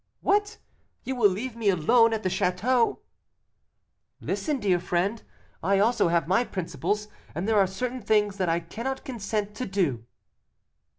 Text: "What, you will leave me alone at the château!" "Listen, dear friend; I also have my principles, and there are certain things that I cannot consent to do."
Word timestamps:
"What, 0.21 0.57
you 1.03 1.15
will 1.15 1.29
leave 1.29 1.55
me 1.55 1.69
alone 1.69 2.11
at 2.11 2.23
the 2.23 2.29
château!" 2.29 3.01
"Listen, 4.19 4.59
dear 4.59 4.79
friend; 4.79 5.21
I 5.61 5.77
also 5.77 6.07
have 6.07 6.27
my 6.27 6.43
principles, 6.43 7.07
and 7.35 7.47
there 7.47 7.59
are 7.59 7.67
certain 7.67 8.01
things 8.01 8.37
that 8.37 8.49
I 8.49 8.61
cannot 8.61 9.05
consent 9.05 9.53
to 9.57 9.67
do." 9.67 10.03